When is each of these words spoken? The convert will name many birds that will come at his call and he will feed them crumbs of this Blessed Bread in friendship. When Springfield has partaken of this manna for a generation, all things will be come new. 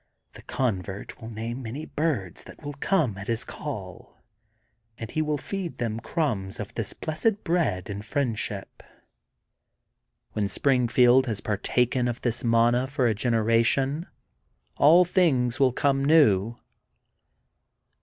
The 0.33 0.41
convert 0.41 1.21
will 1.21 1.29
name 1.29 1.61
many 1.61 1.85
birds 1.85 2.45
that 2.45 2.63
will 2.63 2.73
come 2.73 3.19
at 3.19 3.27
his 3.27 3.43
call 3.43 4.17
and 4.97 5.11
he 5.11 5.21
will 5.21 5.37
feed 5.37 5.77
them 5.77 5.99
crumbs 5.99 6.59
of 6.59 6.73
this 6.73 6.91
Blessed 6.93 7.43
Bread 7.43 7.87
in 7.87 8.01
friendship. 8.01 8.81
When 10.33 10.49
Springfield 10.49 11.27
has 11.27 11.39
partaken 11.39 12.07
of 12.07 12.19
this 12.21 12.43
manna 12.43 12.87
for 12.87 13.05
a 13.05 13.13
generation, 13.13 14.07
all 14.75 15.05
things 15.05 15.59
will 15.59 15.69
be 15.71 15.81
come 15.81 16.03
new. 16.03 16.57